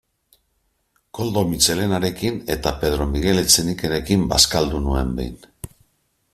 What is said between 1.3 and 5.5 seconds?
Mitxelenarekin eta Pedro Miguel Etxenikerekin bazkaldu nuen behin.